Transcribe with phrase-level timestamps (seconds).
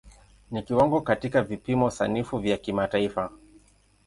[0.51, 3.31] Ni kiwango katika vipimo sanifu vya kimataifa.